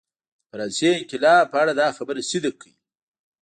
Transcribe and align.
د 0.03 0.03
فرانسې 0.49 0.89
انقلاب 0.99 1.43
په 1.51 1.57
اړه 1.61 1.73
دا 1.81 1.87
خبره 1.97 2.21
صدق 2.31 2.53
کوي. 2.61 2.75